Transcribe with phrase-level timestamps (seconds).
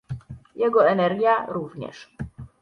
[0.55, 2.09] Jego energia również.